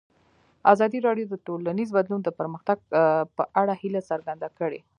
ازادي 0.73 0.99
راډیو 1.07 1.25
د 1.29 1.35
ټولنیز 1.45 1.89
بدلون 1.97 2.21
د 2.23 2.29
پرمختګ 2.39 2.77
په 3.37 3.43
اړه 3.61 3.73
هیله 3.81 4.01
څرګنده 4.09 4.47
کړې. 4.57 4.79